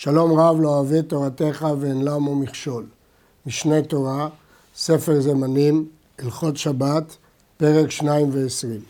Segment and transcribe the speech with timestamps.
[0.00, 2.86] שלום רב לא אוהב תורתך ואין למו מכשול.
[3.46, 4.28] משנה תורה,
[4.76, 7.16] ספר זמנים, הלכות שבת,
[7.56, 8.80] פרק שניים ועשרים.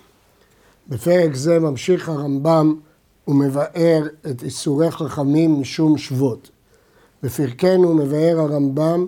[0.89, 2.75] בפרק זה ממשיך הרמב"ם
[3.29, 6.51] ומבאר את איסורי חכמים משום שבות.
[7.23, 9.07] בפרקנו מבאר הרמב"ם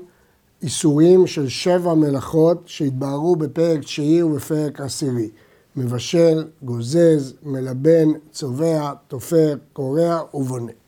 [0.63, 5.29] איסורים של שבע מלאכות שהתבהרו בפרק תשיעי ובפרק עשירי.
[5.77, 10.80] מבשל, גוזז, מלבן, צובע, תופר, קורע ובונה.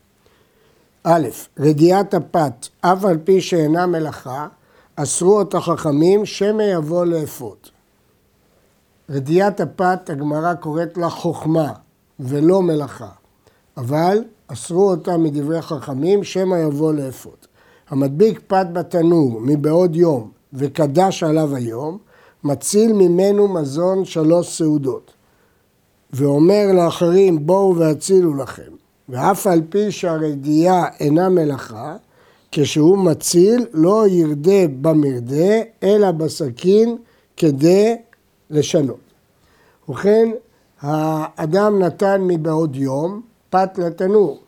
[1.05, 1.29] א',
[1.59, 4.46] רגיעת הפת, אף על פי שאינה מלאכה,
[4.96, 7.71] אסרו אותה חכמים, שמא יבוא לאפות.
[9.11, 11.73] רדיעת הפת, הגמרא קוראת לה חוכמה
[12.21, 13.09] ולא מלאכה,
[13.76, 17.46] אבל אסרו אותה מדברי חכמים, שמא יבוא לאפות.
[17.90, 21.98] המדביק פת בתנור מבעוד יום וקדש עליו היום,
[22.45, 25.12] מציל ממנו מזון שלוש סעודות.
[26.12, 28.71] ואומר לאחרים בואו והצילו לכם.
[29.08, 31.96] ואף על פי שהרדיעה אינה מלאכה,
[32.52, 36.97] כשהוא מציל לא ירדה במרדה אלא בסכין
[37.36, 37.97] כדי
[38.50, 39.00] לשנות.
[39.89, 40.31] ובכן,
[40.81, 44.41] האדם נתן מבעוד יום פת לתנור,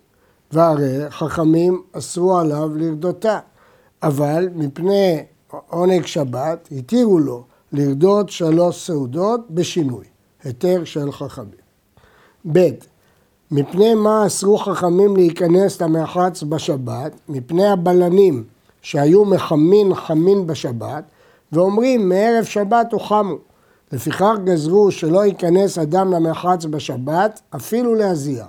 [0.53, 3.39] והרי חכמים אסרו עליו לרדותה,
[4.03, 5.25] אבל מפני
[5.69, 10.05] עונג שבת התירו לו לרדות שלוש סעודות בשינוי,
[10.45, 11.65] היתר של חכמים.
[12.53, 12.59] ב.
[13.57, 17.13] מפני מה אסרו חכמים להיכנס למרחץ בשבת?
[17.29, 18.45] מפני הבלנים
[18.83, 21.05] שהיו מחמין חמין בשבת
[21.53, 23.35] ואומרים מערב שבת הוחמו.
[23.93, 28.45] לפיכך גזרו שלא ייכנס אדם למרחץ בשבת אפילו להזיע.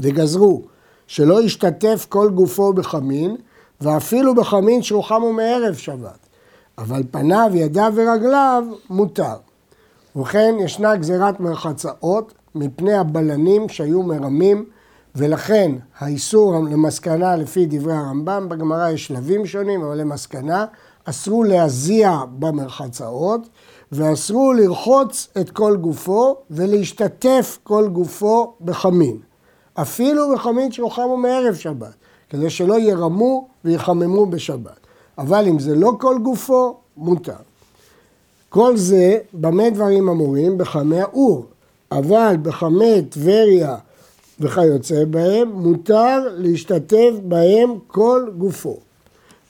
[0.00, 0.62] וגזרו
[1.06, 3.36] שלא ישתתף כל גופו בחמין
[3.80, 6.28] ואפילו בחמין שהוחמו מערב שבת.
[6.78, 9.36] אבל פניו, ידיו ורגליו מותר.
[10.16, 14.64] ובכן ישנה גזירת מרחצאות מפני הבלנים שהיו מרמים
[15.14, 20.66] ולכן האיסור למסקנה לפי דברי הרמב"ם, בגמרא יש שלבים שונים, אבל למסקנה
[21.04, 23.48] אסרו להזיע במרחצאות
[23.92, 29.16] ואסרו לרחוץ את כל גופו ולהשתתף כל גופו בחמין.
[29.74, 31.94] אפילו בחמין שהוחמו מערב שבת,
[32.30, 34.86] כדי שלא ירמו ויחממו בשבת.
[35.18, 37.32] אבל אם זה לא כל גופו, מותר.
[38.48, 40.58] כל זה, במה דברים אמורים?
[40.58, 41.46] בחמי האור.
[41.92, 43.76] אבל בחמי טבריה
[44.40, 48.76] וכיוצא בהם, מותר להשתתף בהם כל גופו.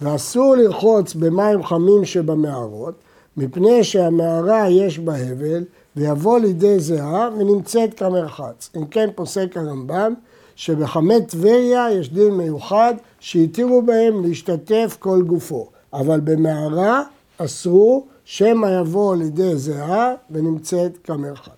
[0.00, 2.94] ואסור לרחוץ במים חמים שבמערות,
[3.36, 5.64] מפני שהמערה יש בה הבל,
[5.96, 8.70] ויבוא לידי זהה ונמצאת כמרחץ.
[8.76, 10.14] אם כן פוסק הרמב"ם,
[10.56, 17.02] שבחמי טבריה יש דין מיוחד שהתירו בהם להשתתף כל גופו, אבל במערה
[17.38, 21.57] אסרו שמא יבוא לידי זהה ונמצאת כמרחץ.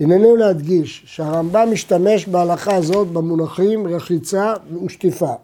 [0.00, 4.54] הננו להדגיש שהרמב"ם משתמש בהלכה הזאת במונחים רחיצה
[4.84, 5.34] ושטיפה.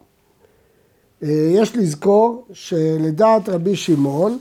[1.23, 4.39] אה, יש לזכור שלדעת רבי שמעון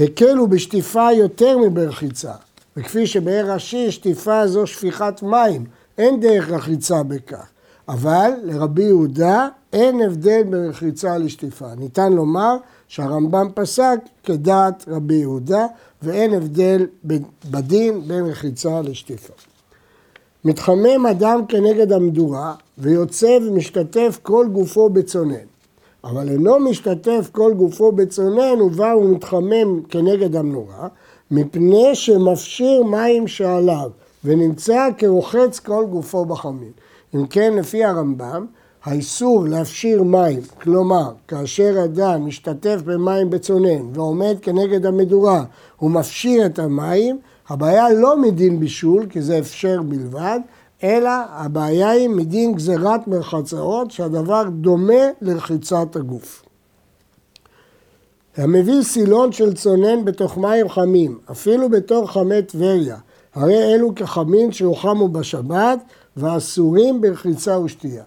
[0.00, 2.32] הקלו בשטיפה יותר מברחיצה,
[2.76, 5.64] וכפי שבאר ראשי שטיפה זו שפיכת מים,
[5.98, 7.46] אין דרך רחיצה בכך.
[7.88, 11.74] אבל לרבי יהודה אין הבדל בין רחיצה לשטיפה.
[11.74, 12.56] ניתן לומר
[12.92, 15.66] שהרמב"ם פסק כדעת רבי יהודה
[16.02, 16.86] ואין הבדל
[17.50, 19.32] בדין בין רחיצה לשטיפה.
[20.44, 25.46] מתחמם אדם כנגד המדורה ויוצא ומשתתף כל גופו בצונן.
[26.04, 30.88] אבל אינו משתתף כל גופו בצונן ובא ומתחמם כנגד המנורה
[31.30, 33.90] מפני שמפשיר מים שעליו
[34.24, 36.72] ונמצא כרוחץ כל גופו בחמין.
[37.14, 38.46] אם כן, לפי הרמב"ם,
[38.84, 45.44] האיסור להפשיר מים, כלומר, כאשר אדם משתתף במים בצונן ועומד כנגד המדורה
[45.82, 50.40] ומפשיר את המים, הבעיה לא מדין בישול, כי זה אפשר בלבד,
[50.82, 56.44] אלא הבעיה היא מדין גזירת מרחצאות, שהדבר דומה לרחיצת הגוף.
[58.36, 62.96] המביא סילון של צונן בתוך מים חמים, אפילו בתור חמי טבריה,
[63.34, 65.78] הרי אלו כחמין שהוחמו בשבת
[66.16, 68.02] ואסורים ברחיצה ושתייה.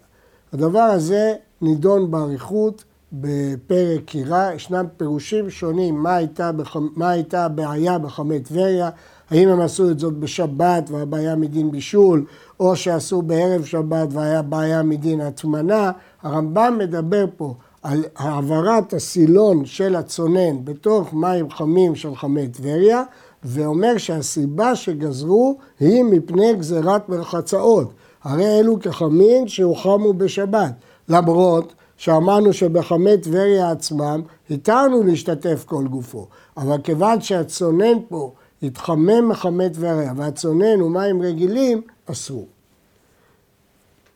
[0.56, 2.84] הדבר הזה נידון באריכות
[3.14, 6.76] בפרק קירה, ישנם פירושים שונים מה הייתה, בח...
[6.96, 8.90] מה הייתה הבעיה בחמי טבריה,
[9.30, 12.26] האם הם עשו את זאת בשבת והבעיה מדין בישול,
[12.60, 15.92] או שעשו בערב שבת והיה בעיה מדין הטמנה.
[16.24, 17.54] הרמב"ם מדבר פה
[17.84, 23.04] על העברת הסילון של הצונן בתוך מים חמים של חמי טבריה,
[23.44, 27.94] ואומר שהסיבה שגזרו היא מפני גזירת מרחצאות.
[28.26, 30.72] הרי אלו כחמין שהוחמו בשבת,
[31.10, 36.28] למרות שאמרנו שבחמי טבריה עצמם התרנו להשתתף כל גופו,
[36.58, 38.32] אבל כיוון שהצונן פה
[38.64, 41.82] התחמם מחמי טבריה והצונן הוא מים רגילים,
[42.12, 42.46] אסור.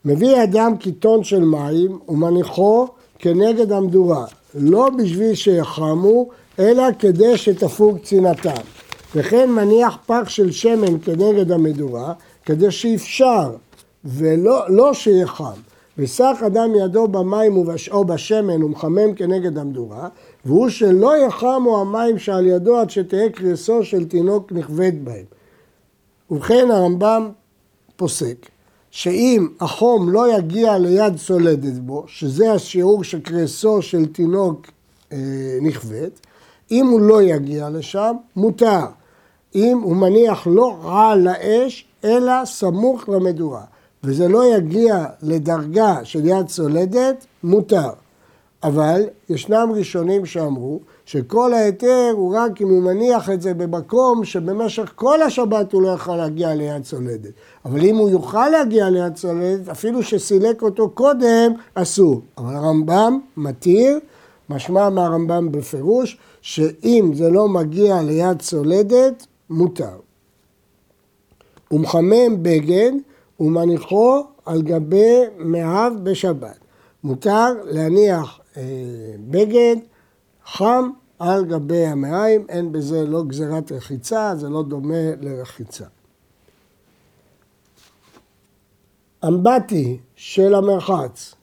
[0.05, 2.87] מביא אדם קיטון של מים ומניחו
[3.19, 6.29] כנגד המדורה, לא בשביל שיחמו,
[6.59, 8.61] אלא כדי שתפוג צנעתם.
[9.15, 12.13] וכן מניח פח של שמן כנגד המדורה,
[12.45, 13.51] כדי שאפשר,
[14.05, 15.59] ולא לא שיחם.
[15.97, 17.57] וסח אדם ידו במים
[17.91, 20.09] או בשמן ומחמם כנגד המדורה,
[20.45, 25.25] והוא שלא יחמו המים שעל ידו עד שתהא קריסו של תינוק נכבד בהם.
[26.31, 27.29] ובכן הרמב"ם
[27.95, 28.49] פוסק
[28.91, 34.67] שאם החום לא יגיע ליד צולדת בו, שזה השיעור של קריסו של תינוק
[35.11, 35.17] אה,
[35.61, 36.09] נכבד,
[36.71, 38.85] אם הוא לא יגיע לשם, מותר.
[39.55, 43.63] אם הוא מניח לא על האש, אלא סמוך למדורה.
[44.03, 47.89] וזה לא יגיע לדרגה של יד צולדת, מותר.
[48.63, 54.91] אבל ישנם ראשונים שאמרו שכל ההיתר הוא רק אם הוא מניח את זה במקום שבמשך
[54.95, 57.31] כל השבת הוא לא יכול להגיע ליד צולדת.
[57.65, 62.21] אבל אם הוא יוכל להגיע ליד צולדת, אפילו שסילק אותו קודם, אסור.
[62.37, 63.99] אבל הרמב"ם מתיר,
[64.49, 69.97] משמע מהרמב"ם בפירוש, שאם זה לא מגיע ליד צולדת, מותר.
[71.67, 72.91] הוא מחמם בגד
[73.39, 76.57] ומניחו על גבי מאהב בשבת.
[77.03, 78.63] מותר להניח אה,
[79.29, 79.75] בגד
[80.45, 80.89] חם
[81.19, 85.85] על גבי המעיים, אין בזה לא גזירת רחיצה, זה לא דומה לרחיצה.
[89.27, 91.35] אמבטי של המרחץ,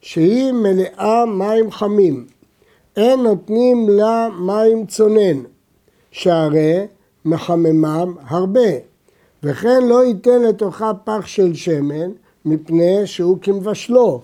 [0.00, 2.26] שהיא מלאה מים חמים,
[2.96, 5.42] אין נותנים לה מים צונן,
[6.10, 6.86] שהרי
[7.24, 8.70] מחממם הרבה,
[9.44, 12.10] וכן לא ייתן לתוכה פח של שמן,
[12.44, 14.20] מפני שהוא כמבשלו,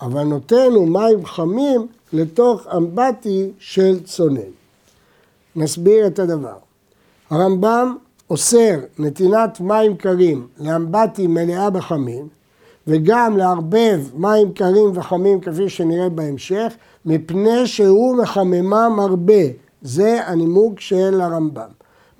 [0.00, 4.50] אבל נותן הוא מים חמים לתוך אמבטי של צונן.
[5.56, 6.56] נסביר את הדבר.
[7.30, 7.96] הרמב"ם
[8.30, 12.28] אוסר נתינת מים קרים לאמבטי מלאה בחמים,
[12.86, 16.72] וגם לערבב מים קרים וחמים כפי שנראה בהמשך,
[17.06, 19.42] מפני שהוא מחממם הרבה.
[19.82, 21.68] זה הנימוק של הרמב"ם.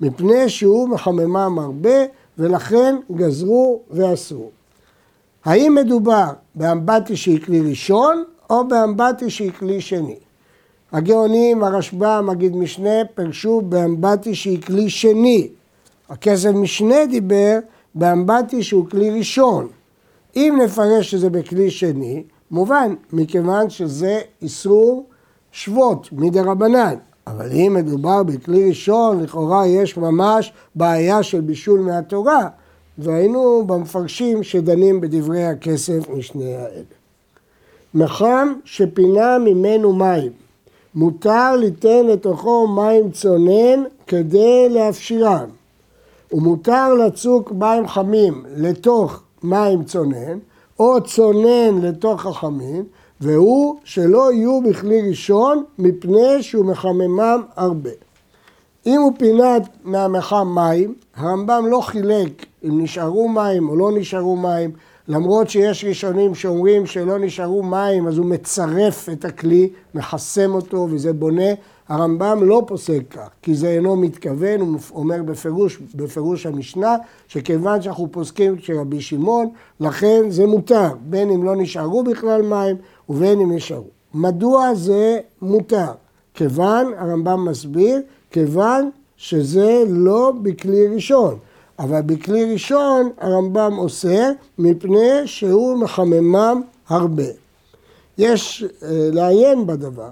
[0.01, 1.95] מפני שהוא מחממם הרבה,
[2.37, 4.49] ולכן גזרו ואסרו.
[5.45, 10.15] האם מדובר באמבטי שהיא כלי ראשון, או באמבטי שהיא כלי שני?
[10.91, 15.49] הגאונים, הרשב"א, מגיד משנה, פרשו באמבטי שהיא כלי שני.
[16.09, 17.59] הכסף משנה דיבר
[17.95, 19.67] באמבטי שהוא כלי ראשון.
[20.35, 25.05] אם נפרש שזה בכלי שני, מובן, מכיוון שזה איסור
[25.51, 26.95] שבות מדי רבנן.
[27.27, 32.47] אבל אם מדובר בכלי ראשון, לכאורה יש ממש בעיה של בישול מהתורה,
[32.97, 36.83] והיינו במפרשים שדנים בדברי הכסף משני האלה.
[37.93, 40.31] מחם שפינה ממנו מים,
[40.95, 45.49] מותר ליתן לתוכו מים צונן כדי להפשירם,
[46.33, 50.37] ומותר לצוק מים חמים לתוך מים צונן,
[50.79, 52.83] או צונן לתוך החמין,
[53.21, 57.89] והוא שלא יהיו בכלי ראשון מפני שהוא מחממם הרבה.
[58.85, 64.71] אם הוא פינה מהמחם מים, הרמב"ם לא חילק אם נשארו מים או לא נשארו מים,
[65.07, 71.13] למרות שיש ראשונים שאומרים שלא נשארו מים אז הוא מצרף את הכלי, מחסם אותו וזה
[71.13, 71.53] בונה,
[71.87, 76.95] הרמב"ם לא פוסק כך, כי זה אינו מתכוון, הוא אומר בפירוש, בפירוש המשנה,
[77.27, 79.49] שכיוון שאנחנו פוסקים כרבי שמעון,
[79.79, 82.75] לכן זה מותר, בין אם לא נשארו בכלל מים
[83.09, 83.87] ובין אם נשארו.
[84.13, 85.91] מדוע זה מותר?
[86.33, 91.37] כיוון, הרמב"ם מסביר, כיוון שזה לא בכלי ראשון.
[91.79, 97.23] אבל בכלי ראשון הרמב"ם אוסר מפני שהוא מחממם הרבה.
[98.17, 100.09] יש אה, לעיין בדבר.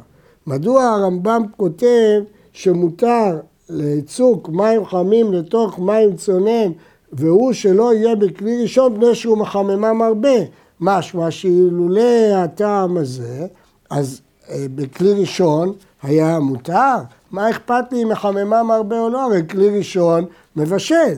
[0.48, 2.22] מדוע הרמב"ם כותב
[2.54, 3.38] שמותר
[3.70, 6.72] לצוק מים חמים לתוך מים צונן
[7.14, 10.38] והוא שלא יהיה בכלי ראשון מפני שהוא מחממם הרבה.
[10.82, 13.48] משמע שאילולא הטעם הזה,
[13.90, 15.74] אז אה, בכלי ראשון
[16.04, 16.96] היה מותר.
[17.32, 19.22] מה אכפת לי אם מחממם הרבה או לא?
[19.22, 21.16] הרי כלי ראשון מבשל.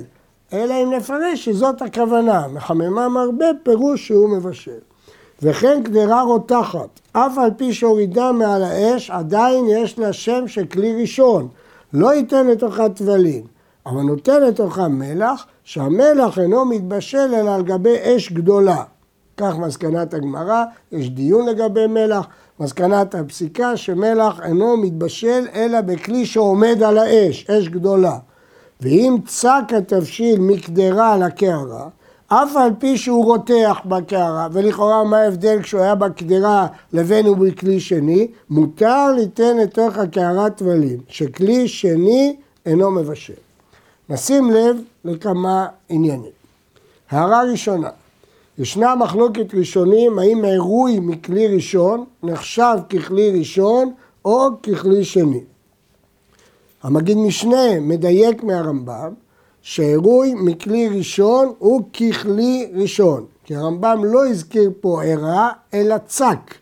[0.54, 4.80] אלא אם נפרש שזאת הכוונה, מחממם הרבה פירוש שהוא מבשל.
[5.42, 11.02] וכן קדרה רותחת, אף על פי שהורידה מעל האש, עדיין יש לה שם של כלי
[11.02, 11.48] ראשון.
[11.94, 13.44] לא ייתן לתוכה טבלין,
[13.86, 18.84] אבל נותן לתוכה מלח, שהמלח אינו מתבשל אלא על גבי אש גדולה.
[19.38, 22.28] כך מסקנת הגמרא, יש דיון לגבי מלח,
[22.60, 28.18] מסקנת הפסיקה שמלח אינו מתבשל אלא בכלי שעומד על האש, אש גדולה.
[28.82, 31.88] ואם צק התבשיל מקדרה לקערה,
[32.28, 37.80] אף על פי שהוא רותח בקערה, ולכאורה מה ההבדל כשהוא היה בקדרה לבין הוא בכלי
[37.80, 42.36] שני, מותר ליתן לתוך הקערה טבלים, שכלי שני
[42.66, 43.34] אינו מבשל.
[44.10, 46.32] נשים לב לכמה עניינים.
[47.10, 47.90] הערה ראשונה,
[48.58, 53.94] ישנה מחלוקת ראשונים האם עירוי מכלי ראשון נחשב ככלי ראשון
[54.26, 55.44] או ככלי שני.
[56.84, 59.14] המגיד משנה מדייק מהרמב"ם
[59.62, 66.56] שעירוי מכלי ראשון הוא ככלי ראשון, כי הרמב"ם לא הזכיר פה עירה אלא צק.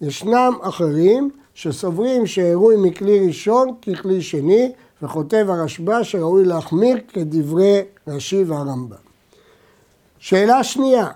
[0.00, 4.72] ישנם אחרים שסוברים שעירוי מכלי ראשון ככלי שני,
[5.02, 8.96] וכותב הרשב"א שראוי להחמיר כדברי רש"י והרמב"ם.
[10.18, 11.06] שאלה שנייה,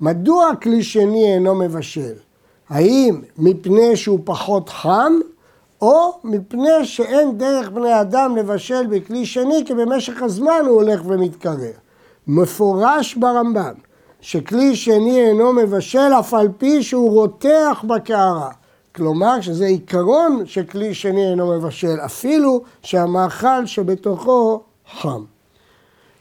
[0.00, 2.14] מדוע כלי שני אינו מבשל?
[2.68, 5.12] האם מפני שהוא פחות חם,
[5.82, 11.72] או מפני שאין דרך בני אדם לבשל בכלי שני, כי במשך הזמן הוא הולך ומתקרר.
[12.26, 13.72] מפורש ברמב"ם
[14.20, 18.50] שכלי שני אינו מבשל אף על פי שהוא רותח בקערה.
[18.94, 24.60] כלומר שזה עיקרון שכלי שני אינו מבשל, אפילו שהמאכל שבתוכו
[25.00, 25.24] חם.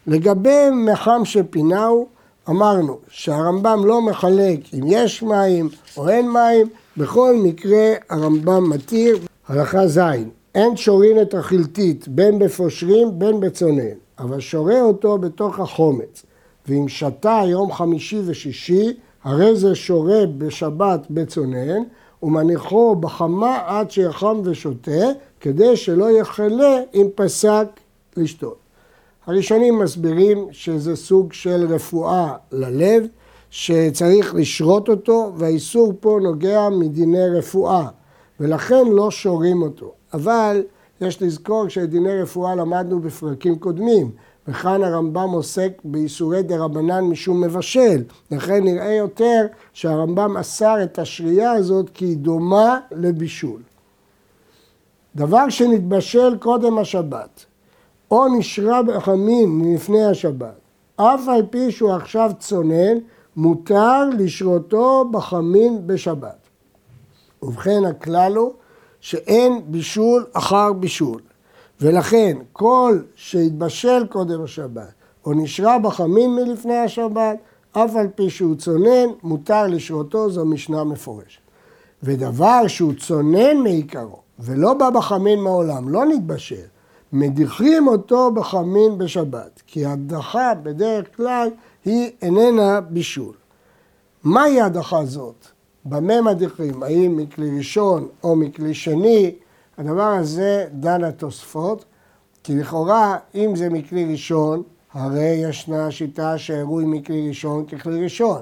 [0.08, 2.08] לגבי מחם שפינהו,
[2.50, 9.18] אמרנו שהרמב"ם לא מחלק אם יש מים או אין מים, בכל מקרה הרמב"ם מתיר.
[9.48, 10.00] הלכה ז',
[10.56, 16.26] אין שורין את החלטית בין בפושרים בין בצונן, אבל שורה אותו בתוך החומץ.
[16.68, 21.84] ואם שתה יום חמישי ושישי, הרי זה שורה בשבת בצונן,
[22.24, 25.06] ומניחו בחמה עד שיחם ושותה,
[25.40, 27.68] כדי שלא יחלה אם פסק
[28.18, 28.58] לשתות.
[29.30, 33.08] הראשונים מסבירים שזה סוג של רפואה ללב,
[33.50, 37.88] שצריך לשרות אותו, והאיסור פה נוגע מדיני רפואה,
[38.40, 39.94] ולכן לא שורים אותו.
[40.14, 40.64] אבל
[41.02, 44.12] יש לזכור שאת דיני רפואה למדנו בפרקים קודמים,
[44.48, 48.04] וכאן הרמב"ם עוסק באיסורי דה רבנן משום מבשל.
[48.32, 53.62] לכן נראה יותר שהרמב"ם אסר את השרייה הזאת כי היא דומה לבישול.
[55.16, 57.46] דבר שנתבשל קודם השבת,
[58.12, 60.60] או נשרה בחמין מלפני השבת,
[60.96, 62.98] אף על פי שהוא עכשיו צונן,
[63.36, 66.38] מותר לשרותו בחמין בשבת.
[67.44, 68.54] ובכן הכלל הוא
[69.00, 71.22] שאין בישול אחר בישול.
[71.82, 74.94] ולכן כל שהתבשל קודם השבת
[75.26, 77.38] או נשרה בחמין מלפני השבת,
[77.72, 81.42] אף על פי שהוא צונן, מותר לשרותו, זו משנה מפורשת.
[82.04, 86.66] ודבר שהוא צונן מעיקרו ולא בא בחמין מעולם, לא נתבשל,
[87.14, 91.50] מדיחים אותו בחמין בשבת, כי הדחה בדרך כלל
[91.86, 93.34] היא איננה בישול.
[94.24, 95.46] מהי הדחה זאת?
[95.86, 96.84] במה מדיחים?
[96.84, 99.36] האם מכלי ראשון או מכלי שני?
[99.78, 101.86] הדבר הזה דן התוספות,
[102.44, 104.64] כי לכאורה אם זה מכלי ראשון,
[104.94, 108.42] הרי ישנה שיטה שעירוי מכלי ראשון ככלי ראשון.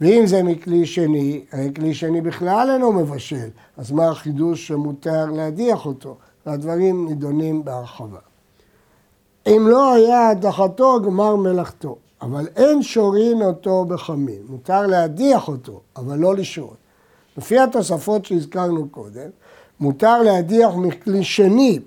[0.00, 5.86] ואם זה מכלי שני, הרי כלי שני בכלל אינו מבשל, אז מה החידוש שמותר להדיח
[5.86, 6.16] אותו?
[6.48, 8.18] והדברים נידונים בהרחבה.
[9.46, 11.96] אם לא היה הדחתו, גמר מלאכתו.
[12.22, 14.42] אבל אין שורין אותו בחמין.
[14.48, 16.76] מותר להדיח אותו, אבל לא לשרות.
[17.36, 19.30] לפי התוספות שהזכרנו קודם,
[19.80, 21.78] מותר להדיח מכלי שני,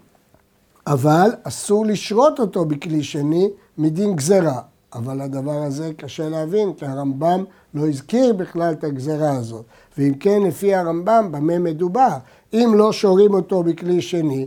[0.87, 4.61] אבל אסור לשרות אותו בכלי שני מדין גזרה.
[4.93, 7.43] אבל הדבר הזה קשה להבין, כי הרמב"ם
[7.73, 9.65] לא הזכיר בכלל את הגזרה הזאת.
[9.97, 12.17] ואם כן, לפי הרמב"ם, במה מדובר?
[12.53, 14.45] אם לא שורים אותו בכלי שני,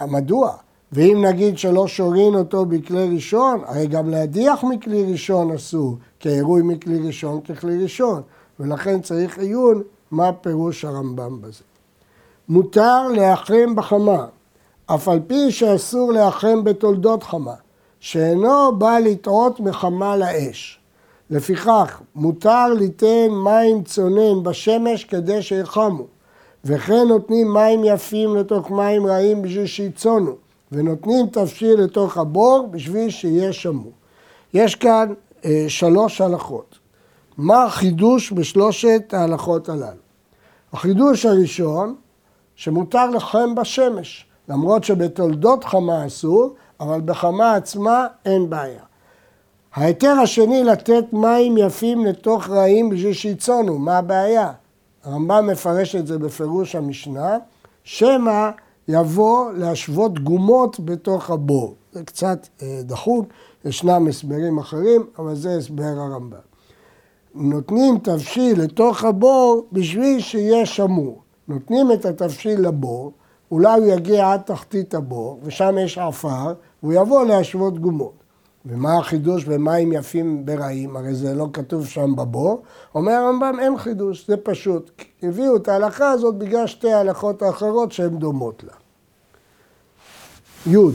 [0.00, 0.52] מדוע?
[0.92, 6.62] ואם נגיד שלא שורין אותו בכלי ראשון, הרי גם להדיח מכלי ראשון אסור, כי העירוי
[6.62, 8.22] מכלי ראשון ככלי ראשון,
[8.60, 11.62] ולכן צריך עיון מה פירוש הרמב"ם בזה.
[12.48, 14.26] מותר להחם בחמה,
[14.86, 17.54] אף על פי שאסור להחם בתולדות חמה,
[18.04, 20.78] שאינו בא לטעות מחמה לאש.
[21.30, 26.04] לפיכך, מותר ליתן מים צונן בשמש כדי שיחמו,
[26.64, 30.32] וכן נותנים מים יפים לתוך מים רעים בשביל שיצונו,
[30.72, 33.92] ונותנים תבשיל לתוך הבור בשביל שיהיה שמור.
[34.54, 35.12] יש כאן
[35.44, 36.78] אה, שלוש הלכות.
[37.38, 40.04] מה החידוש בשלושת ההלכות הללו?
[40.72, 41.94] החידוש הראשון,
[42.54, 48.82] שמותר לחם בשמש, למרות שבתולדות חמה אסור, אבל בחמה עצמה אין בעיה.
[49.74, 54.52] ההיתר השני לתת מים יפים לתוך רעים בשביל שיצונו, מה הבעיה?
[55.04, 57.38] הרמב"ם מפרש את זה בפירוש המשנה,
[57.84, 58.50] שמא
[58.88, 61.74] יבוא להשוות גומות בתוך הבור.
[61.92, 63.26] זה קצת אה, דחוק,
[63.64, 66.38] ישנם הסברים אחרים, אבל זה הסבר הרמב"ם.
[67.34, 71.22] נותנים תבשיל לתוך הבור בשביל שיהיה שמור.
[71.48, 73.12] נותנים את התבשיל לבור,
[73.54, 78.12] אולי הוא יגיע עד תחתית הבור, ושם יש עפר, והוא יבוא להשוות גומות.
[78.66, 80.96] ומה החידוש במים יפים ברעים?
[80.96, 82.62] הרי זה לא כתוב שם בבור.
[82.94, 84.90] אומר הרמב"ם, אין חידוש, זה פשוט.
[85.22, 88.72] הביאו את ההלכה הזאת בגלל שתי ההלכות האחרות שהן דומות לה.
[90.72, 90.90] י.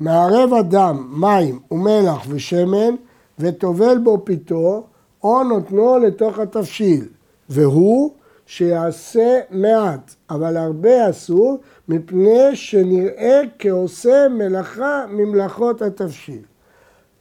[0.00, 2.94] מערב אדם מים ומלח ושמן
[3.38, 4.84] וטובל בו פיתו
[5.24, 7.08] או נותנו לתוך התבשיל,
[7.48, 8.10] והוא
[8.46, 16.42] שיעשה מעט, אבל הרבה אסור, מפני שנראה כעושה מלאכה ממלאכות התבשיל.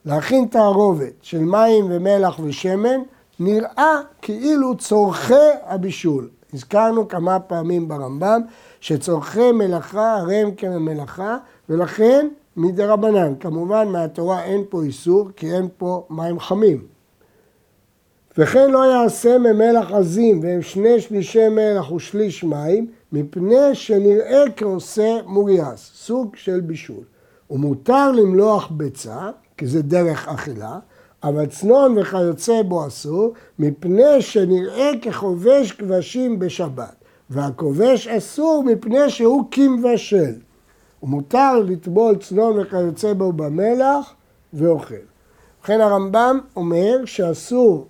[0.05, 3.01] להכין תערובת של מים ומלח ושמן
[3.39, 6.29] נראה כאילו צורכי הבישול.
[6.53, 8.41] הזכרנו כמה פעמים ברמב"ם
[8.79, 11.37] שצורכי מלאכה הרי הם כמלאכה
[11.69, 12.27] ולכן
[12.57, 13.33] מדי רבנן.
[13.39, 16.81] כמובן מהתורה אין פה איסור כי אין פה מים חמים.
[18.37, 25.91] וכן לא יעשה ממלח עזים והם שני שלישי מלח ושליש מים מפני שנראה כעושה מוריאס,
[25.95, 27.03] סוג של בישול.
[27.51, 30.79] ומותר למלוח ביצה, כי זה דרך אכילה,
[31.23, 36.95] אבל צנון וכיוצא בו אסור, מפני שנראה כחובש כבשים בשבת.
[37.29, 40.33] והכובש אסור מפני שהוא כמבשל.
[41.03, 44.13] ומותר לטבול צנון וכיוצא בו במלח
[44.53, 44.95] ואוכל.
[45.59, 47.87] ובכן הרמב"ם אומר שאסור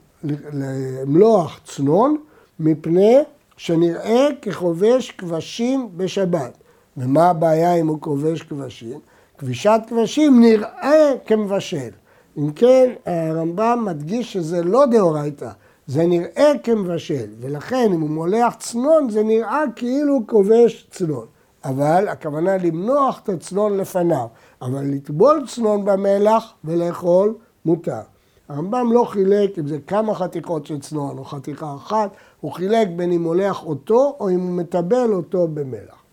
[0.54, 2.18] למלוח צנון
[2.60, 3.18] מפני
[3.58, 6.58] שנראה כחובש כבשים בשבת.
[6.98, 9.00] ומה הבעיה אם הוא כובש כבשים?
[9.38, 11.90] כבישת כבשים נראה כמבשל.
[12.38, 15.50] אם כן, הרמב"ם מדגיש שזה לא דאורייתא,
[15.88, 21.26] זה נראה כמבשל, ולכן אם הוא מולח צנון זה נראה כאילו כובש צנון.
[21.66, 24.28] אבל הכוונה למנוח את הצנון לפניו,
[24.62, 28.02] אבל לטבול צנון במלח ולאכול מותר.
[28.50, 32.10] הרמב"ם לא חילק אם זה כמה חתיכות של צנון או חתיכה אחת,
[32.44, 36.04] הוא חילק בין אם מולח אותו או אם הוא מטבל אותו במלח.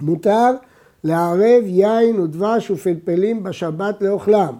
[0.00, 0.50] מותר
[1.04, 4.54] לערב יין ודבש ופלפלים בשבת לאוכלם,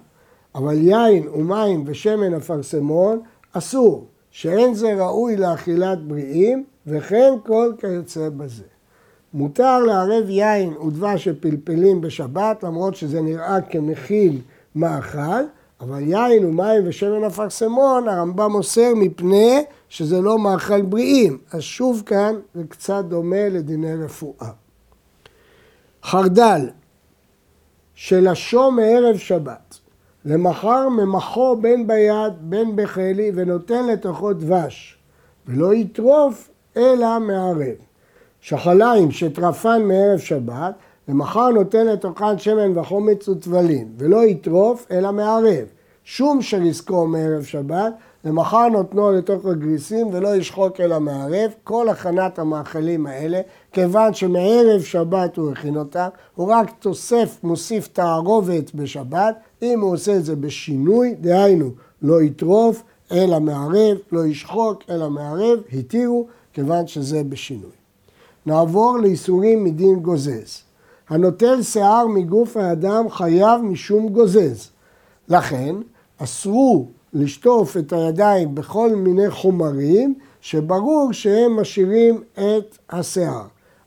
[0.54, 3.20] אבל יין ומים ושמן אפרסמון
[3.52, 8.64] אסור, שאין זה ראוי לאכילת בריאים, וכן כל כיוצא בזה.
[9.34, 14.40] מותר לערב יין ודבש ופלפלים בשבת, למרות שזה נראה כמכיל
[14.74, 15.42] מאכל,
[15.80, 21.38] אבל יין ומים ושמן אפרסמון, הרמב"ם אוסר מפני שזה לא מאכל בריאים.
[21.52, 24.50] אז שוב כאן זה קצת דומה לדיני רפואה.
[26.02, 26.68] חרדל,
[27.94, 29.78] שלשו מערב שבת,
[30.24, 34.98] למחר ממחו בין ביד בין בחלי ונותן לתוכו דבש,
[35.46, 37.76] ולא יטרוף אלא מערב.
[38.40, 40.74] שחליים שטרפן מערב שבת,
[41.08, 45.66] למחר נותן לתוכן שמן וחומץ וטבלין, ולא יטרוף אלא מערב.
[46.04, 47.92] שום שריסקו מערב שבת,
[48.24, 51.50] למחר נותנו לתוך הגריסים ולא ישחוק אלא מערב.
[51.64, 53.40] כל הכנת המאכלים האלה,
[53.72, 59.36] כיוון שמערב שבת הוא הכין אותם, הוא רק תוסף, מוסיף תערובת בשבת.
[59.62, 61.70] אם הוא עושה את זה בשינוי, דהיינו,
[62.02, 67.70] לא יטרוף אלא מערב, לא ישחוק אלא מערב, התירו, כיוון שזה בשינוי.
[68.46, 70.65] נעבור לאיסורים מדין גוזז.
[71.08, 74.70] הנוטל שיער מגוף האדם חייב משום גוזז.
[75.28, 75.74] לכן,
[76.18, 83.46] אסרו לשטוף את הידיים בכל מיני חומרים שברור שהם משאירים את השיער.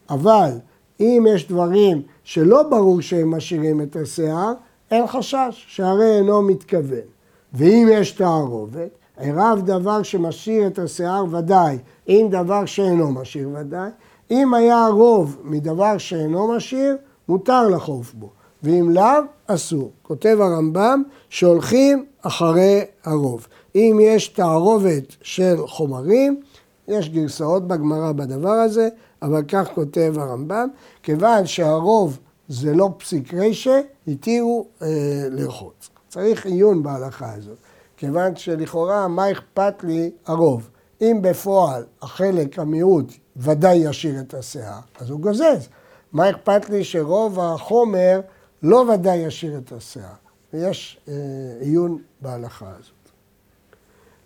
[0.10, 0.51] אבל
[0.99, 4.53] אם יש דברים שלא ברור שהם משאירים את השיער,
[4.91, 7.08] אין חשש שהרי אינו מתכוון.
[7.53, 11.77] ואם יש תערובת, עירב דבר שמשאיר את השיער ודאי,
[12.10, 13.89] אם דבר שאינו משאיר ודאי.
[14.32, 16.97] אם היה רוב מדבר שאינו משאיר,
[17.29, 18.29] מותר לחוף בו.
[18.63, 19.91] ואם לאו, אסור.
[20.01, 23.47] כותב הרמב"ם שהולכים אחרי הרוב.
[23.75, 26.41] אם יש תערובת של חומרים,
[26.87, 28.89] יש גרסאות בגמרא בדבר הזה,
[29.21, 30.67] אבל כך כותב הרמב"ם,
[31.03, 34.87] כיוון שהרוב זה לא פסיק רשע, התירו אה,
[35.31, 35.89] לרחוץ.
[36.07, 37.57] צריך עיון בהלכה הזאת,
[37.97, 40.69] כיוון שלכאורה מה אכפת לי הרוב?
[41.01, 45.69] אם בפועל החלק, המיעוט, ודאי ישאיר את השיער, אז הוא גוזז.
[46.13, 48.21] מה אכפת לי שרוב החומר
[48.63, 50.13] לא ודאי ישאיר את השיער.
[50.53, 51.13] ויש אה,
[51.59, 52.93] עיון בהלכה הזאת.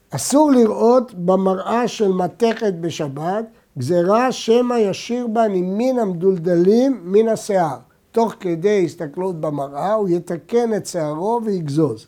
[0.09, 3.45] אסור לראות במראה של מתכת בשבת
[3.77, 7.77] גזירה שמא ישיר בה נימין המדולדלים מן השיער.
[8.11, 12.07] תוך כדי הסתכלות במראה הוא יתקן את שערו ויגזוז.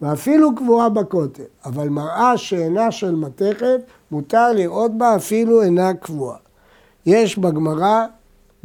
[0.00, 6.36] ואפילו קבועה בכותל, אבל מראה שאינה של מתכת, מותר לראות בה אפילו אינה קבועה.
[7.06, 8.06] יש בגמרא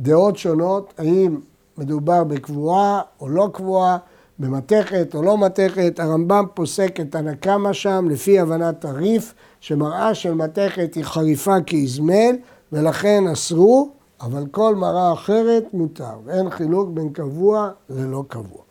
[0.01, 1.39] דעות שונות, האם
[1.77, 3.97] מדובר בקבועה או לא קבועה,
[4.39, 10.93] במתכת או לא מתכת, הרמב"ם פוסק את הנקמה שם לפי הבנת הריף, שמראה של מתכת
[10.95, 12.35] היא חריפה כאזמל,
[12.71, 13.89] ולכן אסרו,
[14.21, 18.61] אבל כל מראה אחרת מותר, ואין חילוק בין קבוע ללא קבוע.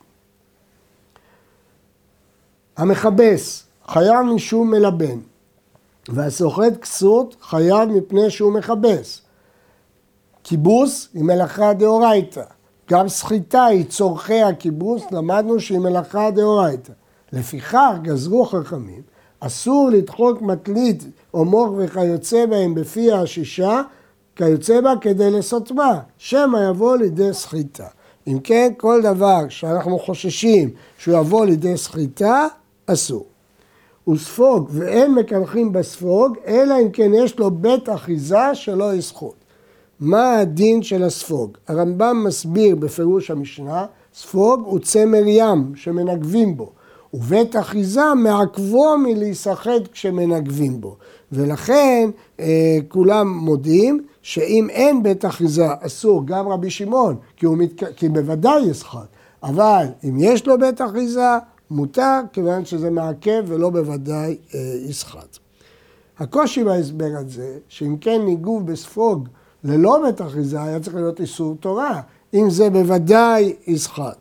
[2.77, 5.19] המכבס חייב משום מלבן,
[6.09, 9.21] והסוחט כסות חייב מפני שהוא מכבס.
[10.43, 12.43] כיבוס היא מלאכה דאורייתא.
[12.91, 16.93] גם סחיטה היא צורכי הכיבוס, למדנו שהיא מלאכה דאורייתא.
[17.33, 19.01] לפיכך גזרו חכמים
[19.43, 23.81] אסור לדחוק מטלית או מוח וכיוצא בהם בפי השישה,
[24.35, 27.87] כיוצא בה כדי לסותמה, שמא יבוא לידי סחיטה.
[28.27, 32.47] אם כן, כל דבר שאנחנו חוששים שהוא יבוא לידי סחיטה,
[32.85, 33.25] אסור.
[34.09, 39.40] וספוג, ואין מקנחים בספוג, אלא אם כן יש לו בית אחיזה שלא יסחוט.
[40.01, 41.57] מה הדין של הספוג?
[41.67, 46.71] הרמב"ם מסביר בפירוש המשנה, ספוג הוא צמר ים שמנגבים בו,
[47.13, 50.97] ובית אחיזה מעכבו מלהיסחט כשמנגבים בו.
[51.31, 52.09] ולכן
[52.39, 57.83] אה, כולם מודים שאם אין בית אחיזה אסור, גם רבי שמעון, כי, מת...
[57.95, 59.07] כי בוודאי יסחט,
[59.43, 61.37] אבל אם יש לו בית אחיזה,
[61.71, 64.59] מותר, כיוון שזה מעכב ולא בוודאי אה,
[64.89, 65.37] יסחט.
[66.19, 69.27] הקושי בהסבר הזה, שאם כן ניגוב בספוג
[69.63, 72.01] ללא בית אחיזה, היה צריך להיות איסור תורה,
[72.33, 74.17] אם זה בוודאי יסחט.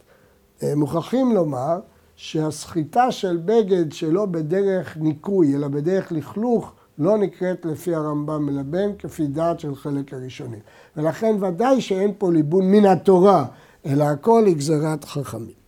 [0.63, 1.79] אה, מוכרחים לומר
[2.17, 9.27] שהסחיטה של בגד שלא בדרך ניקוי, אלא בדרך לכלוך, לא נקראת לפי הרמב"ם מלבן, כפי
[9.27, 10.59] דעת של חלק הראשונים.
[10.97, 13.45] ולכן ודאי שאין פה ליבון מן התורה,
[13.87, 15.61] אלא הכל היא גזירת חכמים.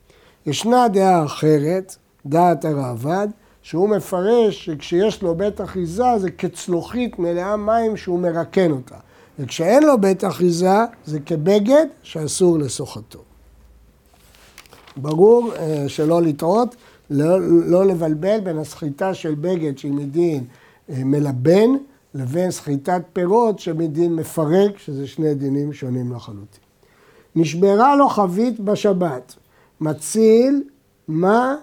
[0.46, 3.28] ישנה דעה אחרת, דעת הראב"ד,
[3.62, 8.96] שהוא מפרש שכשיש לו בית אחיזה זה כצלוחית מלאה מים שהוא מרקן אותה.
[9.38, 13.18] וכשאין לו בית אחיזה זה כבגד שאסור לשוחתו.
[14.96, 16.76] ברור אה, שלא לטעות,
[17.10, 20.44] לא, לא לבלבל בין הסחיטה של בגד שהיא מדין
[20.90, 21.70] אה, מלבן
[22.14, 26.60] לבין סחיטת פירות שמדין מפרק, שזה שני דינים שונים לחלוטין.
[27.36, 29.34] נשברה לו חבית בשבת,
[29.80, 30.62] מציל
[31.08, 31.56] מה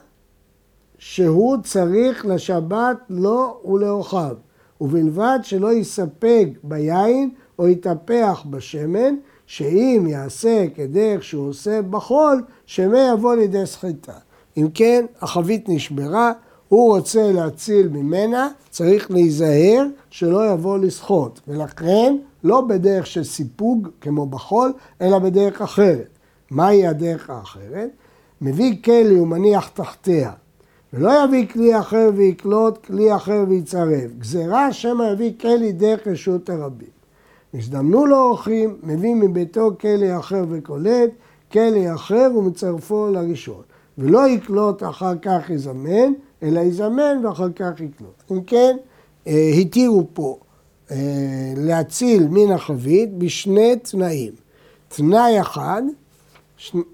[0.98, 4.36] שהוא צריך לשבת לו ולאורחיו,
[4.82, 13.36] ובלבד שלא יספק ביין או יתהפך בשמן, שאם יעשה כדרך שהוא עושה בחול, שמא יבוא
[13.36, 14.13] לידי סחיטה.
[14.58, 16.32] אם כן, החבית נשברה,
[16.69, 24.26] הוא רוצה להציל ממנה, צריך להיזהר שלא יבוא לסחוט, ולכן לא בדרך של סיפוג כמו
[24.26, 26.08] בחול, אלא בדרך אחרת.
[26.52, 27.89] מהי הדרך האחרת?
[28.41, 30.32] מביא כלי ומניח תחתיה,
[30.93, 34.12] ולא יביא כלי אחר ויקלוט, כלי אחר ויצרב.
[34.19, 36.99] גזירה שמא יביא כלי דרך רשות הרבים.
[37.54, 41.10] הזדמנו לו אורחים, מביא מביתו כלי אחר וקולט,
[41.52, 43.62] כלי אחר ומצרפו לראשון.
[43.98, 48.24] ולא יקלוט אחר כך יזמן, אלא יזמן ואחר כך יקלוט.
[48.32, 48.78] אם כן,
[49.28, 50.38] אה, התירו פה
[50.92, 50.98] אה,
[51.58, 54.34] להציל מן החבית בשני תנאים.
[54.88, 55.82] תנאי אחד,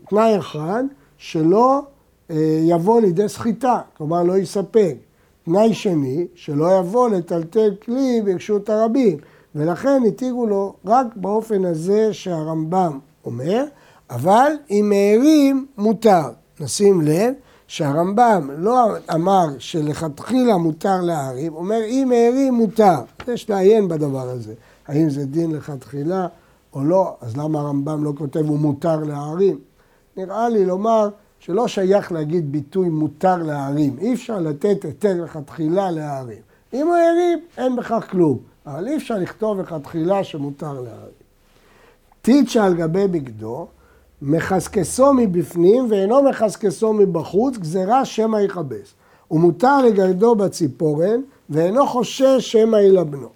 [0.10, 0.84] תנאי אחד,
[1.18, 1.82] שלא
[2.32, 4.96] אה, יבוא לידי סחיטה, כלומר לא יספק.
[5.46, 9.18] תנאי שני, שלא יבוא לטלטל כלי ברשות הרבים,
[9.56, 13.65] ולכן התירו לו רק באופן הזה שהרמב"ם אומר,
[14.10, 16.30] אבל אם מהרים מותר.
[16.60, 17.34] נשים לב
[17.68, 22.96] שהרמב"ם לא אמר שלכתחילה מותר להרים, אומר אם מהרים מותר.
[23.28, 24.54] יש לעיין בדבר הזה,
[24.88, 26.28] האם זה דין לכתחילה
[26.74, 29.60] או לא, אז למה הרמב"ם לא כותב הוא מותר להרים?
[30.18, 33.96] נראה לי לומר שלא שייך להגיד ביטוי מותר להרים.
[34.00, 36.41] אי אפשר לתת היתר לכתחילה להרים.
[36.74, 38.55] אם הוא הרים, אין בכך כלום.
[38.67, 41.25] אבל אי אפשר לכתוב לכתחילה שמותר להרים.
[42.21, 43.67] טיצ'ה על גבי בגדו,
[44.21, 48.93] מחסקסו מבפנים ואינו מחסקסו מבחוץ, גזירה שמא יכבס.
[49.32, 53.28] ומותר לגרדו בציפורן, ואינו חושש שמא ילבנו.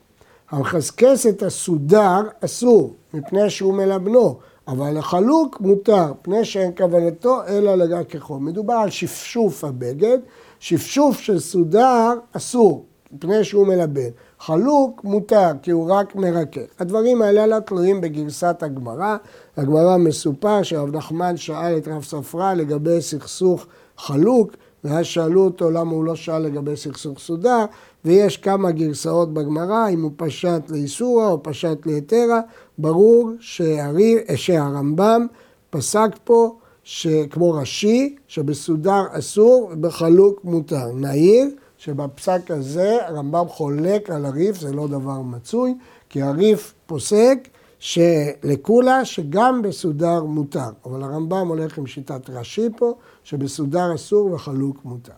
[0.49, 4.37] המחסקס את הסודר אסור, מפני שהוא מלבנו,
[4.67, 8.45] אבל החלוק מותר, פני שאין כוונתו אלא לגע כחום.
[8.45, 10.17] מדובר על שפשוף הבגד,
[10.59, 14.09] שפשוף של סודר אסור, מפני שהוא מלבן.
[14.39, 16.61] חלוק מותר, כי הוא רק מרכך.
[16.79, 19.17] הדברים האלה לא תלויים בגרסת הגמרא.
[19.57, 23.65] הגמרא מסופר שרב נחמן שאל את רב ספרא לגבי סכסוך
[23.97, 24.51] חלוק,
[24.83, 27.65] ואז שאלו אותו למה הוא לא שאל לגבי סכסוך סודר,
[28.05, 32.39] ויש כמה גרסאות בגמרא, אם הוא פשט לאיסורא או פשט ליתרא,
[32.77, 35.27] ברור שהרי, שהרמב"ם
[35.69, 40.91] פסק פה שכמו רש"י, שבסודר אסור ובחלוק מותר.
[40.95, 45.75] נעיר שבפסק הזה הרמב"ם חולק על הריף, זה לא דבר מצוי,
[46.09, 47.47] כי הריף פוסק
[47.79, 50.69] שלקולה שגם בסודר מותר.
[50.85, 55.13] אבל הרמב"ם הולך עם שיטת רש"י פה, שבסודר אסור וחלוק מותר.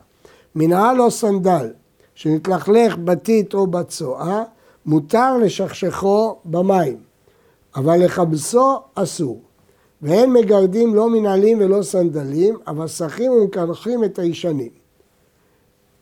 [0.56, 1.70] מנהל או סנדל,
[2.16, 4.44] שנתלכלך בתית או בצואה,
[4.86, 6.98] מותר לשכשכו במים,
[7.76, 9.42] אבל לכבסו אסור.
[10.02, 14.81] ואין מגרדים לא מנהלים ולא סנדלים, אבל שחים ומקנחים את הישנים.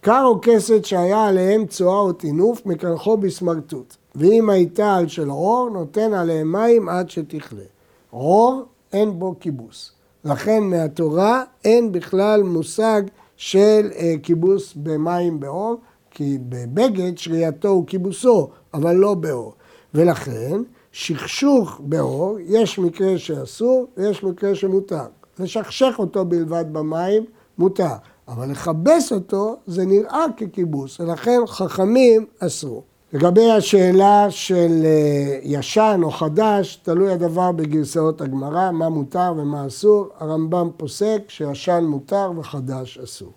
[0.02, 3.96] קר או כסת שהיה עליהם צואה או טינוף, מקנחו בסמרטוט.
[4.16, 7.64] ואם הייתה על של עור, נותן עליהם מים עד שתכלה.
[8.10, 9.92] עור, אין בו כיבוס.
[10.26, 13.02] לכן מהתורה אין בכלל מושג
[13.38, 15.76] של אה, כיבוס במים בעור,
[16.12, 19.54] כי בבגד שרייתו הוא כיבוסו, אבל לא באור.
[19.94, 25.06] ולכן, שכשוך באור, יש מקרה שאסור ויש מקרה שמותר.
[25.40, 27.26] לשכשך אותו בלבד במים,
[27.58, 27.96] מותר.
[28.30, 32.82] אבל לכבס אותו זה נראה ככיבוס, ולכן חכמים אסרו.
[33.14, 40.08] לגבי השאלה של אה, ישן או חדש, תלוי הדבר בגרסאות הגמרא, מה מותר ומה אסור.
[40.20, 43.32] הרמב"ם פוסק שישן מותר וחדש אסור.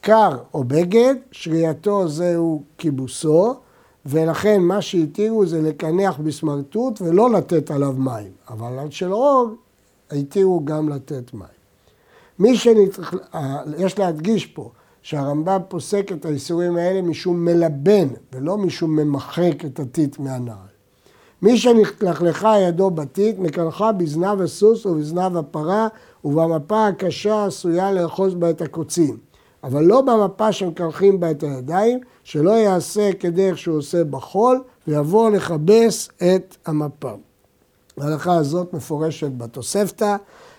[0.00, 3.54] קר או בגד, שרייתו זהו כיבוסו,
[4.06, 8.32] ולכן מה שהתירו זה לקנח בסמרטוט ולא לתת עליו מים.
[8.50, 9.48] אבל על של אור
[10.10, 11.57] התירו גם לתת מים.
[12.38, 13.14] מי שנצטרך,
[13.78, 14.70] יש להדגיש פה
[15.02, 20.68] שהרמב"ם פוסק את האיסורים האלה משום מלבן ולא משום ממחק את הטיט מהנעל.
[21.42, 25.88] מי שנתלכלכה ידו בטיט, מקלחה בזנב הסוס ובזנב הפרה
[26.24, 29.16] ובמפה הקשה עשויה לאחוז בה את הקוצים.
[29.64, 36.08] אבל לא במפה שמקלחים בה את הידיים, שלא יעשה כדרך שהוא עושה בחול ויבוא לכבס
[36.16, 37.12] את המפה.
[38.00, 40.16] ההלכה הזאת מפורשת בתוספתא.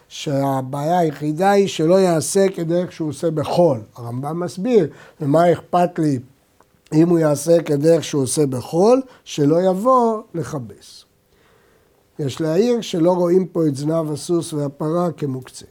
[0.09, 3.79] שהבעיה היחידה היא שלא יעשה כדרך שהוא עושה בחול.
[3.95, 4.87] הרמב"ם מסביר,
[5.21, 6.19] ומה אכפת לי
[6.93, 11.05] אם הוא יעשה כדרך שהוא עושה בחול, שלא יבוא לכבס.
[12.19, 15.65] יש להעיר שלא רואים פה את זנב הסוס והפרה כמוקצה.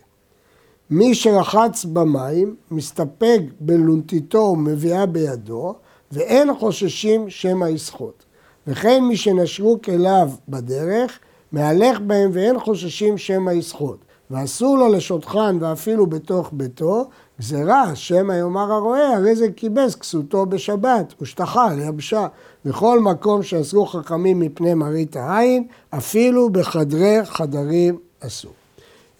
[0.90, 5.74] מי שרחץ במים, מסתפק בלונטיתו ומביאה בידו,
[6.12, 8.22] ואין חוששים שמא יסחוט.
[8.66, 11.18] וכן מי שנשרו כליו בדרך,
[11.52, 13.98] מהלך בהם ואין חוששים שמא יסחוט.
[14.30, 17.08] ואסור לו לשותחן ואפילו בתוך ביתו,
[17.40, 22.26] גזירה, שמא יאמר הרועה, הרי זה כיבס כסותו בשבת, ושטחה ליבשה.
[22.64, 28.52] בכל מקום שאסרו חכמים מפני מראית העין, אפילו בחדרי חדרים אסור.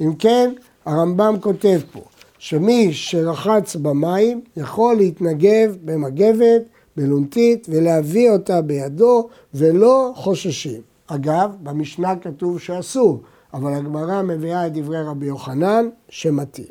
[0.00, 0.52] אם כן,
[0.84, 2.00] הרמב"ם כותב פה,
[2.38, 6.62] שמי שרחץ במים יכול להתנגב במגבת,
[6.96, 10.80] בלונטית, ולהביא אותה בידו, ולא חוששים.
[11.06, 13.20] אגב, במשנה כתוב שאסור.
[13.54, 16.66] אבל הגמרא מביאה את דברי רבי יוחנן שמתיר.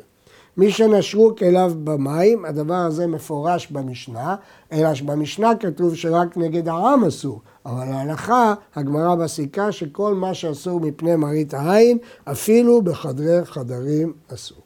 [0.56, 4.36] מי שנשרו כליו במים, הדבר הזה מפורש במשנה,
[4.72, 11.16] אלא שבמשנה כתוב שרק נגד העם אסור, אבל להלכה, הגמרא מסיקה שכל מה שאסור מפני
[11.16, 14.58] מראית העין, אפילו בחדרי חדרים אסור.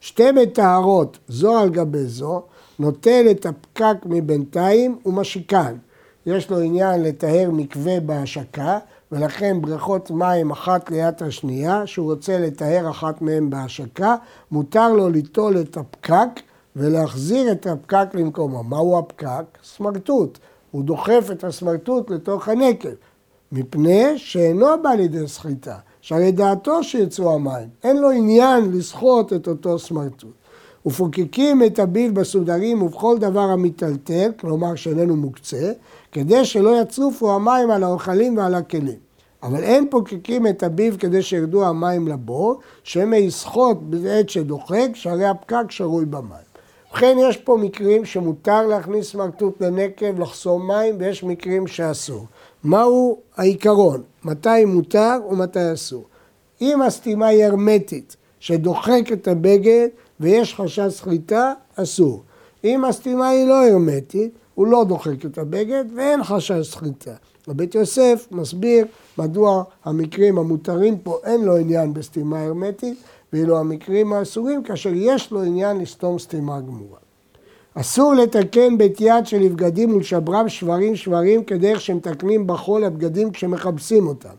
[0.00, 2.42] שתי מטהרות, זו על גבי זו,
[2.78, 5.76] נוטל את הפקק מבינתיים ומשיקן.
[6.26, 8.78] יש לו עניין לטהר מקווה בהשקה,
[9.12, 14.16] ולכן בריכות מים אחת ליד השנייה, שהוא רוצה לטהר אחת מהן בהשקה,
[14.50, 16.40] מותר לו ליטול את הפקק
[16.76, 18.62] ולהחזיר את הפקק למקומו.
[18.62, 19.44] מהו הפקק?
[19.64, 20.38] סמרטוט.
[20.70, 22.88] הוא דוחף את הסמרטוט לתוך הנקב,
[23.52, 29.78] מפני שאינו בא לידי סחיטה, שהרי דעתו שיצאו המים, אין לו עניין לסחוט את אותו
[29.78, 30.34] סמרטוט.
[30.86, 35.72] ופוקקים את הביל בסודרים ובכל דבר המיטלטל, כלומר שאיננו מוקצה,
[36.12, 39.06] כדי שלא יצרופו המים על האוכלים ועל הכלים.
[39.42, 45.70] אבל אין פוקקים את הביב כדי שירדו המים לבור, שמא יסחוט בעת שדוחק, שהרי הפקק
[45.70, 46.46] שרוי במים.
[46.90, 52.26] ובכן יש פה מקרים שמותר להכניס סמרטוט לנקב, לחסום מים, ויש מקרים שאסור.
[52.64, 54.02] מהו העיקרון?
[54.24, 56.04] מתי מותר ומתי אסור?
[56.60, 59.88] אם הסתימה היא הרמטית, שדוחק את הבגד
[60.20, 62.22] ויש חשש סחיטה, אסור.
[62.64, 67.14] אם הסתימה היא לא הרמטית, הוא לא דוחק את הבגד ואין חשש סחיטה.
[67.48, 68.86] בבית יוסף מסביר
[69.18, 72.98] מדוע המקרים המותרים פה אין לו עניין בסתימה הרמטית,
[73.32, 76.98] ואילו המקרים האסורים כאשר יש לו עניין לסתום סתימה גמורה.
[77.74, 84.34] אסור לתקן בית יד של בגדים ולשברם שברים שברים כדרך שמתקנים בחול הבגדים כשמכבסים אותם.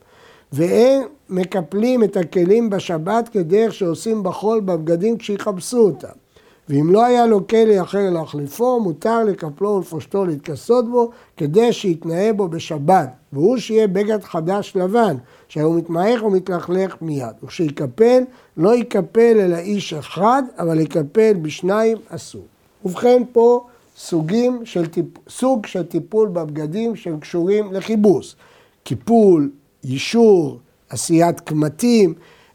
[0.53, 6.27] ואין מקפלים את הכלים בשבת כדרך שעושים בחול בבגדים כשיכבסו אותם.
[6.69, 12.47] ואם לא היה לו כלי אחר להחליפו, מותר לקפלו ולפושטו להתכסות בו, כדי שיתנאה בו
[12.47, 17.35] בשבת, והוא שיהיה בגד חדש לבן, שהוא מתמעך ומתלכלך מיד.
[17.43, 18.23] וכשיקפל,
[18.57, 22.45] לא יקפל אלא איש אחד, אבל יקפל בשניים אסור.
[22.85, 23.65] ובכן פה
[23.97, 25.05] סוגים של טיפ...
[25.29, 28.35] סוג של טיפול בבגדים שהם קשורים לכיבוס.
[28.83, 29.49] קיפול,
[29.83, 32.13] יישור, עשיית קמטים,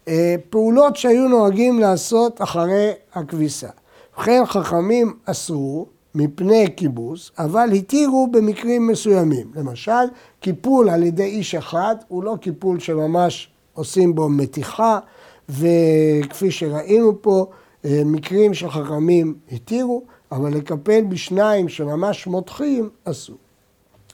[0.09, 3.69] אה, פעולות שהיו נוהגים לעשות אחרי הכביסה.
[4.17, 9.53] ובכן חכמים אסרו מפני כיבוס, אבל התירו במקרים מסוימים.
[9.55, 10.05] למשל,
[10.41, 14.99] קיפול על ידי איש אחד הוא לא קיפול שממש עושים בו מתיחה,
[15.49, 17.47] וכפי שראינו פה,
[17.85, 23.37] אה, מקרים שחכמים התירו, אבל לקפל בשניים שממש מותחים, אסור.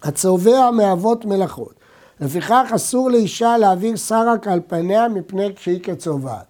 [0.02, 1.74] הצובע מאבות מלאכות.
[2.20, 6.44] לפיכך אסור לאישה להעביר סרק על פניה מפני כשהיא כצובעת.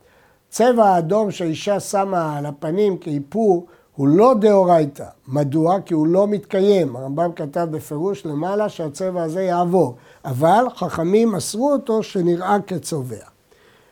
[0.49, 5.05] צבע האדום שהאישה שמה על הפנים כאיפור הוא לא דאורייתא.
[5.29, 5.81] מדוע?
[5.81, 6.97] כי הוא לא מתקיים.
[6.97, 13.25] הרמב"ם כתב בפירוש למעלה שהצבע הזה יעבור, אבל חכמים אסרו אותו שנראה כצובע.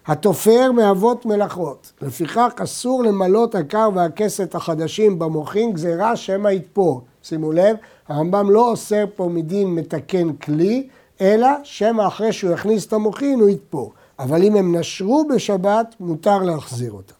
[0.07, 7.01] התופר מאבות מלאכות, לפיכך אסור למלות הקר והכסת החדשים במוחין גזירה שמא יתפור.
[7.23, 7.77] שימו לב,
[8.09, 10.89] הרמב"ם לא אוסר פה מדין מתקן כלי,
[11.21, 13.93] אלא שמא אחרי שהוא יכניס את המוחין הוא יתפור.
[14.19, 17.15] אבל אם הם נשרו בשבת, מותר להחזיר אותם.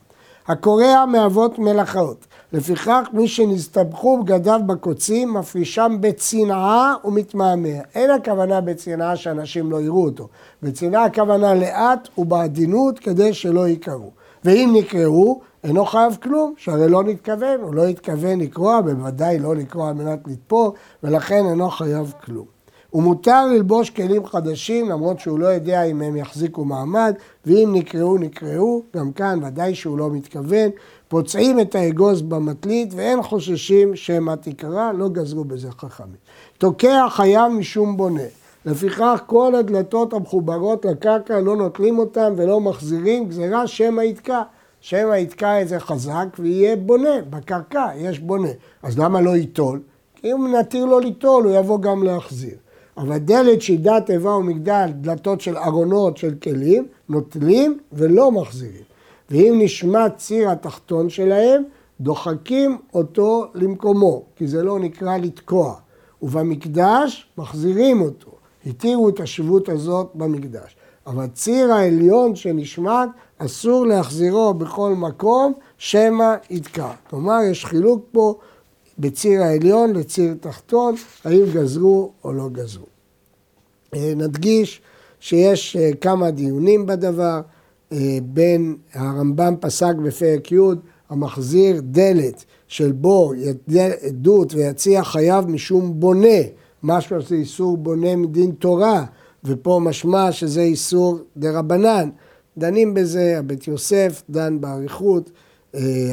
[0.49, 7.69] הקורע מאבות מלאכות, לפיכך מי שנסתבכו בגדיו בקוצים, מפרישם בצנעה ומתמהמה.
[7.95, 10.29] אין הכוונה בצנעה שאנשים לא יראו אותו.
[10.63, 14.11] בצנעה הכוונה לאט ובעדינות כדי שלא יקראו.
[14.45, 19.89] ואם נקראו, אינו חייב כלום, שהרי לא נתכוון, הוא לא התכוון לקרוע, בוודאי לא לקרוע
[19.89, 22.56] על מנת לתפור, ולכן אינו חייב כלום.
[22.97, 27.15] ומותר ללבוש כלים חדשים, למרות שהוא לא יודע אם הם יחזיקו מעמד,
[27.47, 30.71] ואם נקראו, נקראו, גם כאן ודאי שהוא לא מתכוון.
[31.09, 36.17] פוצעים את האגוז במטלית ואין חוששים שמא תיקרא, לא גזרו בזה חכמים.
[36.59, 38.23] תוקע חייב משום בונה.
[38.67, 44.43] לפיכך כל הדלתות המחוברות לקרקע לא נוטלים אותן ולא מחזירים, גזירה שמא יתקע.
[44.81, 48.49] שמא יתקע איזה חזק ויהיה בונה, בקרקע יש בונה.
[48.83, 49.81] אז למה לא ייטול?
[50.15, 52.57] כי אם נתיר לו ליטול, הוא יבוא גם להחזיר.
[52.99, 58.83] אבל דלת שידת איבה ומגדל, דלתות של ארונות של כלים, נוטלים ולא מחזירים.
[59.31, 61.63] ואם נשמע ציר התחתון שלהם,
[62.01, 65.75] דוחקים אותו למקומו, כי זה לא נקרא לתקוע.
[66.23, 68.31] ובמקדש מחזירים אותו.
[68.67, 70.77] התירו את השבות הזאת במקדש.
[71.07, 76.91] אבל ציר העליון שנשמט, אסור להחזירו בכל מקום, שמא יתקע.
[77.11, 78.35] כלומר, יש חילוק פה
[78.99, 82.87] בציר העליון לציר תחתון, האם גזרו או לא גזרו.
[83.95, 84.81] אה, נדגיש
[85.21, 87.41] שיש אה, כמה דיונים בדבר,
[87.93, 90.57] אה, בין הרמב"ם פסק בפרק י'
[91.11, 93.35] המחזיר דלת של בור,
[94.03, 96.39] עדות ויציע חייב משום בונה,
[96.83, 99.05] משמע שזה איסור בונה מדין תורה,
[99.45, 102.09] ופה משמע שזה איסור דה רבנן.
[102.59, 105.31] דנים בזה, הבית יוסף דן באריכות,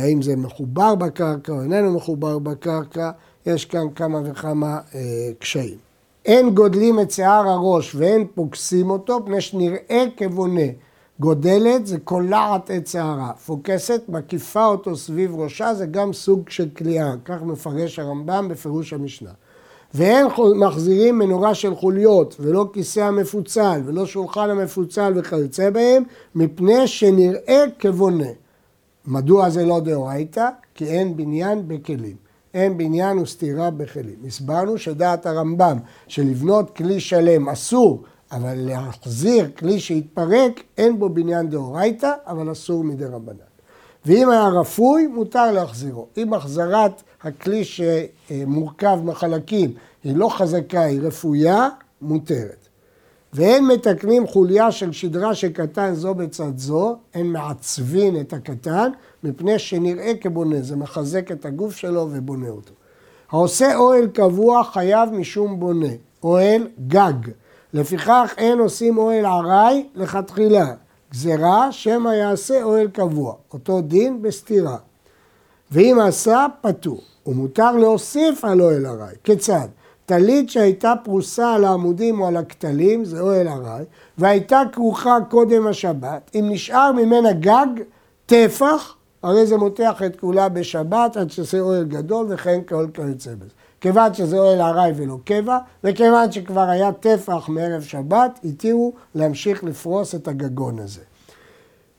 [0.01, 3.11] האם זה מחובר בקרקע או איננו מחובר בקרקע,
[3.45, 4.79] יש כאן כמה וכמה
[5.39, 5.77] קשיים.
[6.25, 10.61] אין גודלים את שיער הראש ואין פוגסים אותו, פני שנראה כבונה.
[11.19, 17.13] גודלת זה קולעת את שערה, פוקסת, מקיפה אותו סביב ראשה, זה גם סוג של כליאה,
[17.25, 19.29] כך מפרש הרמב"ם בפירוש המשנה.
[19.93, 26.03] ואין מחזירים מנורה של חוליות, ולא כיסא המפוצל, ולא שולחן המפוצל וכיוצא בהם,
[26.35, 28.29] מפני שנראה כבונה.
[29.07, 30.49] מדוע זה לא דאורייתא?
[30.75, 32.15] כי אין בניין בכלים.
[32.53, 34.15] אין בניין וסתירה בכלים.
[34.27, 42.11] הסברנו שדעת הרמב"ם שלבנות כלי שלם אסור, אבל להחזיר כלי שהתפרק, אין בו בניין דאורייתא,
[42.27, 43.53] אבל אסור מדי רבנן.
[44.05, 46.07] ואם היה רפוי, מותר להחזירו.
[46.17, 51.69] אם החזרת הכלי שמורכב מחלקים היא לא חזקה, היא רפויה,
[52.01, 52.62] מותרת.
[53.33, 58.91] ואין מתקנים חוליה של שדרה שקטן זו בצד זו, אין מעצבין את הקטן,
[59.23, 62.73] מפני שנראה כבונה, זה מחזק את הגוף שלו ובונה אותו.
[63.31, 65.87] העושה אוהל קבוע חייב משום בונה,
[66.23, 67.31] אוהל גג.
[67.73, 70.73] לפיכך אין עושים אוהל ארעי לכתחילה.
[71.11, 74.77] גזירה שמא יעשה אוהל קבוע, אותו דין בסתירה.
[75.71, 77.01] ואם עשה, פטור.
[77.27, 79.15] ומותר להוסיף על אוהל ארעי.
[79.23, 79.67] כיצד?
[80.13, 83.83] טלית שהייתה פרוסה על העמודים או על הכתלים, זה אוהל ארעי,
[84.17, 87.67] והייתה כרוכה קודם השבת, אם נשאר ממנה גג,
[88.25, 93.51] טפח, הרי זה מותח את כולה בשבת עד שזה אוהל גדול וכן כל כיוצא בזה.
[93.81, 100.15] כיוון שזה אוהל ארעי ולא קבע, וכיוון שכבר היה טפח מערב שבת, התירו להמשיך לפרוס
[100.15, 101.01] את הגגון הזה.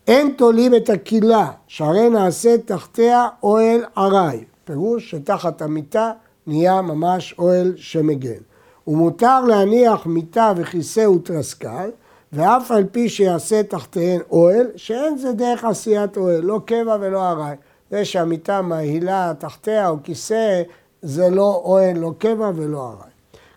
[0.07, 4.45] אין תולים את הקילה, שהרי נעשה תחתיה אוהל ארעי.
[4.65, 6.13] פירוש שתחת המיטה
[6.47, 8.41] נהיה ממש אוהל שמגן.
[8.87, 11.91] ומותר להניח מיטה וכיסא ותרסקל,
[12.33, 17.57] ואף על פי שיעשה תחתיהן אוהל, שאין זה דרך עשיית אוהל, לא קבע ולא ארעי.
[17.91, 20.63] זה שהמיטה מהילה תחתיה או כיסא,
[21.03, 23.11] זה לא אוהל, לא קבע ולא ארעי.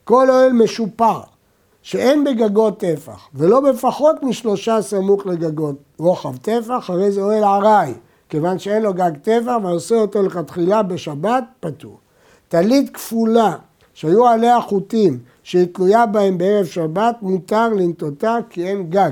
[0.04, 1.20] כל אוהל משופר,
[1.82, 7.94] שאין בגגות טפח, ולא בפחות משלושה סמוך לגגות רוחב טפח, הרי זה אוהל ארעי,
[8.30, 11.98] כיוון שאין לו גג טפח ועושה אותו לכתחילה בשבת, פטור.
[12.50, 13.56] טלית כפולה
[13.94, 19.12] שהיו עליה חוטים שהיא תלויה בהם בערב שבת, מותר לנטותה כי אין גג.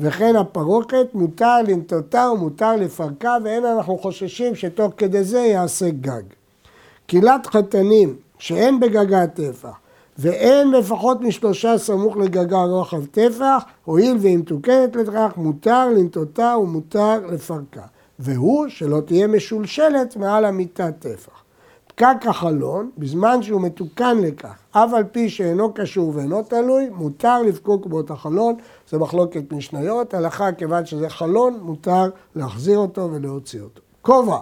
[0.00, 6.22] וכן הפרוקת, מותר לנטותה ומותר לפרקה, ואין אנחנו חוששים שתוך כדי זה יעשה גג.
[7.06, 9.78] קהילת חתנים שאין בגגה טפח
[10.18, 17.82] ואין לפחות משלושה סמוך לגגה רוחב טפח, הואיל והיא מתוקנת לכך, מותר לנטותה ומותר לפרקה.
[18.18, 21.41] והוא שלא תהיה משולשלת מעל המיטה טפח.
[22.02, 27.86] פקק החלון, בזמן שהוא מתוקן לכך, אף על פי שאינו קשור ואינו תלוי, מותר לפקוק
[27.86, 28.54] בו את החלון,
[28.90, 33.80] זה מחלוקת משניות, הלכה כיוון שזה חלון, מותר להחזיר אותו ולהוציא אותו.
[34.02, 34.38] כובע,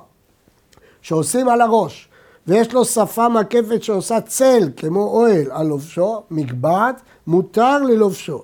[1.02, 2.08] שעושים על הראש,
[2.46, 8.42] ויש לו שפה מקפת שעושה צל, כמו אוהל, על לובשו, מגבעת, מותר ללובשו.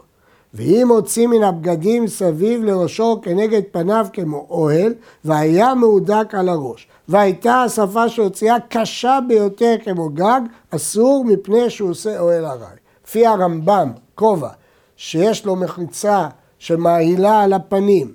[0.56, 4.94] ואם הוציא מן הבגדים סביב לראשו כנגד פניו כמו אוהל,
[5.24, 6.88] והיה מהודק על הראש.
[7.08, 10.40] והייתה השפה שהוציאה קשה ביותר כמו גג,
[10.70, 12.76] אסור מפני שהוא עושה אוהל ארעי.
[13.06, 14.48] לפי הרמב"ם, כובע,
[14.96, 16.28] שיש לו מחיצה
[16.58, 18.12] שמעילה על הפנים,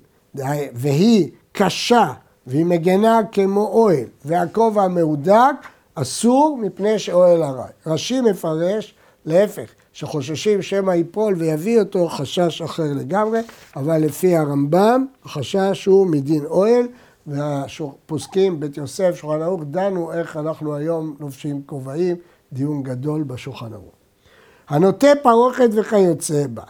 [0.74, 2.14] והיא קשה
[2.48, 5.56] והיא מגנה כמו אוהל, והכובע מהודק,
[5.96, 7.72] אסור מפני שאוהל ארעי.
[7.86, 8.94] רש"י מפרש,
[9.26, 13.40] להפך, שחוששים שמא ייפול ויביא אותו חשש אחר לגמרי,
[13.76, 16.88] אבל לפי הרמב"ם, החשש הוא מדין אוהל,
[17.28, 22.16] והפוסקים, בית יוסף, שולחן ערוך, דנו איך אנחנו היום לובשים כובעים,
[22.54, 23.94] דיון גדול בשולחן ערוך.
[24.70, 26.64] הנוטה פרוכת וכיוצא בה.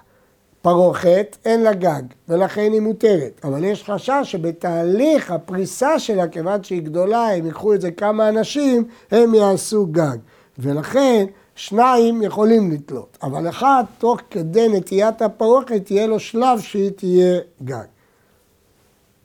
[0.61, 3.41] פרוכת אין לה גג, ולכן היא מותרת.
[3.43, 8.83] אבל יש חשש שבתהליך הפריסה שלה, כיוון שהיא גדולה, הם ייקחו את זה כמה אנשים,
[9.11, 10.17] הם יעשו גג.
[10.59, 11.25] ולכן
[11.61, 17.85] שניים יכולים לתלות, אבל אחד, תוך כדי נטיית הפרוכת, תהיה לו שלב שהיא תהיה גג.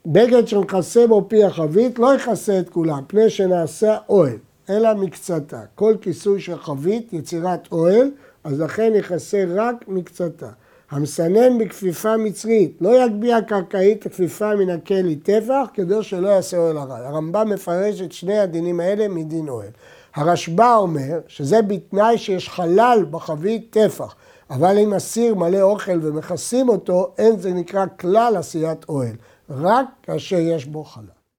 [0.07, 4.37] בגד שמכסה בו פי החבית לא יכסה את כולם, פני שנעשה אוהל,
[4.71, 5.61] אלא מקצתה.
[5.75, 8.11] כל כיסוי של חבית, יצירת אוהל,
[8.45, 10.51] אז לכן יכסה רק מקצתה.
[10.91, 16.97] המסנן בכפיפה מצרית, לא יגביה קרקעית הכפיפה מן הכלי טפח, כדי שלא יעשה אוהל הרע.
[16.97, 19.71] הרמב"ם מפרש את שני הדינים האלה מדין אוהל.
[20.17, 24.15] הרשב"א אומר שזה בתנאי שיש חלל בחבית טפח,
[24.51, 29.17] אבל אם אסיר מלא אוכל ומכסים אותו, אין זה נקרא כלל עשיית אוהל,
[29.51, 31.16] רק כאשר יש בו חלל.